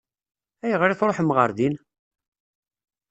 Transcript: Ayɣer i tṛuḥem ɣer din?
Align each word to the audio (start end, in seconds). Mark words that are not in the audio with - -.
Ayɣer 0.63 0.89
i 0.89 0.95
tṛuḥem 0.99 1.29
ɣer 1.37 1.49
din? 1.57 1.75